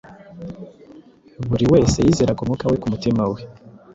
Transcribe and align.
Buri 1.47 1.65
wese 1.73 1.97
yizeraga 2.05 2.39
umwuka 2.41 2.65
we 2.71 2.77
kumutima 2.81 3.23
we 3.31 3.41